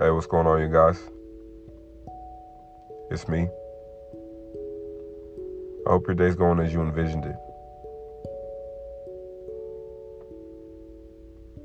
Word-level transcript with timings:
Hey, 0.00 0.10
what's 0.10 0.26
going 0.26 0.46
on, 0.46 0.62
you 0.62 0.68
guys? 0.68 0.98
It's 3.10 3.28
me. 3.28 3.40
I 5.86 5.90
hope 5.90 6.06
your 6.06 6.14
day's 6.14 6.34
going 6.34 6.58
as 6.58 6.72
you 6.72 6.80
envisioned 6.80 7.26
it. 7.26 7.36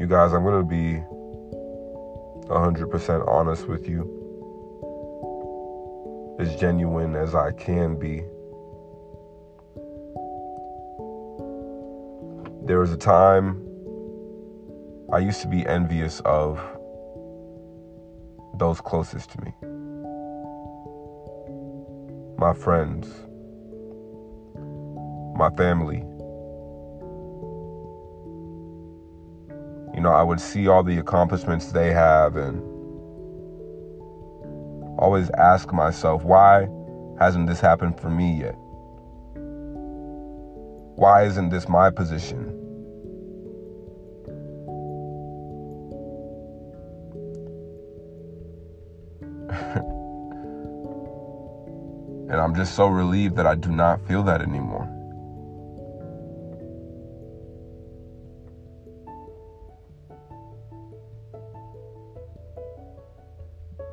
You 0.01 0.07
guys, 0.07 0.33
I'm 0.33 0.43
going 0.43 0.61
to 0.61 0.67
be 0.67 1.01
100% 2.49 3.25
honest 3.25 3.69
with 3.69 3.87
you, 3.87 4.03
as 6.37 6.57
genuine 6.57 7.15
as 7.15 7.35
I 7.35 7.53
can 7.53 7.97
be. 7.97 8.17
There 12.67 12.79
was 12.79 12.91
a 12.91 12.97
time 12.97 13.65
I 15.13 15.19
used 15.19 15.39
to 15.43 15.47
be 15.47 15.65
envious 15.65 16.19
of 16.25 16.59
those 18.59 18.81
closest 18.81 19.31
to 19.31 19.41
me. 19.41 19.53
My 22.37 22.53
friends, 22.53 23.07
my 25.37 25.49
family. 25.57 26.03
You 29.93 30.01
know, 30.01 30.11
I 30.11 30.23
would 30.23 30.41
see 30.41 30.67
all 30.67 30.83
the 30.83 30.97
accomplishments 30.97 31.71
they 31.71 31.91
have 31.91 32.35
and 32.35 32.61
always 34.99 35.29
ask 35.31 35.71
myself, 35.71 36.23
why 36.23 36.67
hasn't 37.19 37.47
this 37.47 37.59
happened 37.59 37.99
for 37.99 38.09
me 38.09 38.39
yet? 38.41 38.55
Why 40.97 41.23
isn't 41.25 41.49
this 41.49 41.67
my 41.67 41.89
position? 41.89 42.64
And 52.29 52.41
I'm 52.41 52.55
just 52.55 52.75
so 52.75 52.87
relieved 52.87 53.35
that 53.35 53.45
I 53.45 53.53
do 53.53 53.69
not 53.69 54.05
feel 54.07 54.23
that 54.23 54.41
anymore. 54.41 54.91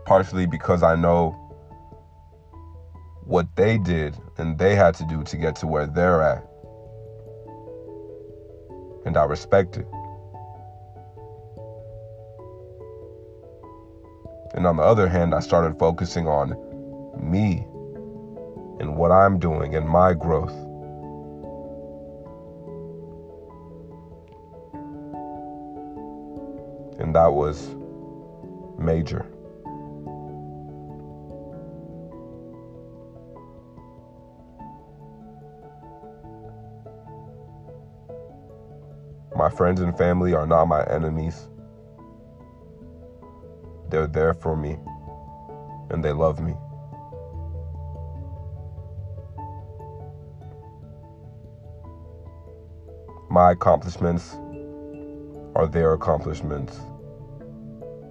Partially 0.07 0.47
because 0.47 0.83
I 0.83 0.97
know 0.97 1.33
what 3.25 3.55
they 3.55 3.77
did 3.79 4.17
and 4.39 4.59
they 4.59 4.75
had 4.75 4.95
to 4.95 5.05
do 5.05 5.23
to 5.25 5.37
get 5.37 5.57
to 5.57 5.67
where 5.67 5.87
they're 5.87 6.23
at. 6.23 6.47
And 9.05 9.17
I 9.17 9.25
respect 9.25 9.77
it. 9.77 9.87
And 14.55 14.67
on 14.67 14.77
the 14.77 14.83
other 14.83 15.09
hand, 15.09 15.35
I 15.35 15.41
started 15.41 15.79
focusing 15.79 16.27
on 16.27 16.57
me 17.19 17.67
and 18.83 18.97
what 18.97 19.13
I'm 19.13 19.39
doing 19.39 19.77
and 19.77 19.89
my 19.89 20.13
growth. 20.13 20.53
And 26.99 27.15
that 27.15 27.33
was 27.33 27.77
major. 28.77 29.25
My 39.37 39.49
friends 39.49 39.81
and 39.81 39.97
family 39.97 40.35
are 40.35 40.47
not 40.47 40.65
my 40.65 40.85
enemies. 40.87 41.49
They're 43.91 44.09
there 44.09 44.35
for 44.35 44.57
me 44.57 44.77
and 45.91 46.05
they 46.05 46.13
love 46.13 46.41
me. 46.41 46.55
My 53.33 53.53
accomplishments 53.53 54.35
are 55.55 55.67
their 55.67 55.95
accomplishments, 55.95 56.79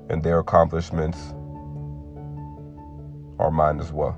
and 0.10 0.24
their 0.24 0.40
accomplishments 0.40 1.20
are 3.38 3.52
mine 3.52 3.80
as 3.80 3.92
well. 3.92 4.18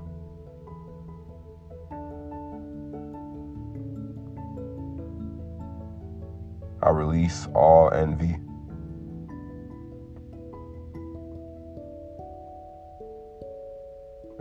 I 6.82 6.88
release 6.88 7.48
all 7.54 7.90
envy. 7.92 8.38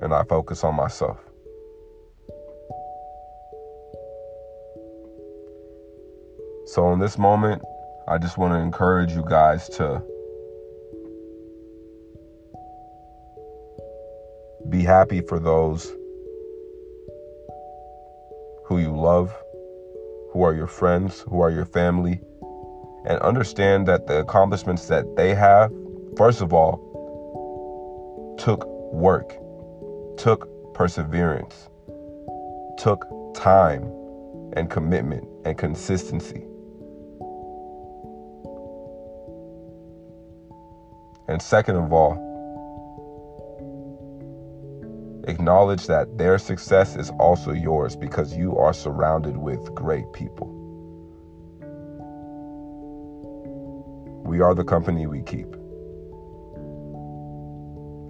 And 0.01 0.13
I 0.13 0.24
focus 0.24 0.63
on 0.63 0.75
myself. 0.75 1.33
So, 6.74 6.92
in 6.92 6.98
this 6.98 7.20
moment, 7.20 7.62
I 8.08 8.18
just 8.18 8.40
want 8.40 8.54
to 8.54 8.58
encourage 8.58 9.12
you 9.12 9.24
guys 9.30 9.70
to 9.78 10.02
be 14.72 14.82
happy 14.82 15.22
for 15.22 15.38
those 15.38 15.94
who 18.66 18.80
you 18.80 18.92
love, 18.92 19.32
who 20.32 20.42
are 20.42 20.56
your 20.56 20.66
friends, 20.66 21.20
who 21.30 21.42
are 21.42 21.52
your 21.52 21.66
family, 21.68 22.20
and 23.06 23.20
understand 23.20 23.88
that 23.88 24.08
the 24.08 24.22
accomplishments 24.22 24.88
that 24.88 25.16
they 25.16 25.36
have, 25.36 25.72
first 26.18 26.42
of 26.42 26.54
all, 26.54 26.80
took 28.40 28.66
work, 28.92 29.32
took 30.18 30.50
perseverance, 30.74 31.70
took 32.80 33.06
time 33.36 33.84
and 34.54 34.72
commitment 34.72 35.28
and 35.46 35.56
consistency. 35.56 36.48
And 41.34 41.42
second 41.42 41.78
of 41.78 41.92
all, 41.92 42.14
acknowledge 45.28 45.88
that 45.88 46.16
their 46.16 46.38
success 46.38 46.96
is 46.96 47.10
also 47.20 47.54
yours 47.54 47.96
because 47.96 48.38
you 48.38 48.56
are 48.56 48.72
surrounded 48.72 49.36
with 49.36 49.74
great 49.74 50.06
people. 50.14 50.46
We 54.24 54.42
are 54.42 54.54
the 54.54 54.64
company 54.64 55.08
we 55.08 55.24
keep. 55.24 55.48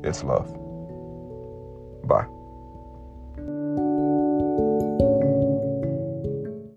It's 0.03 0.21
love. 0.25 0.51
Bye. 2.05 2.27